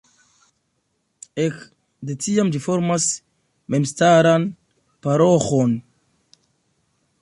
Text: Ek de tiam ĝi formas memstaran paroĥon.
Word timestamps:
Ek 1.43 1.59
de 2.09 2.17
tiam 2.25 2.51
ĝi 2.55 2.63
formas 2.69 3.07
memstaran 3.75 4.51
paroĥon. 5.05 5.81